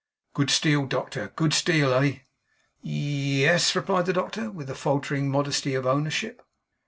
[0.33, 1.31] 'Good steel, doctor.
[1.35, 1.93] Good steel!
[1.93, 2.21] Eh!'
[2.81, 6.41] 'Ye es,' replied the doctor, with the faltering modesty of ownership.